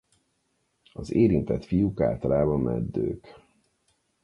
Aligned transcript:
Az 0.93 1.11
érintett 1.11 1.65
fiúk 1.65 2.01
általában 2.01 2.59
meddők. 2.59 3.35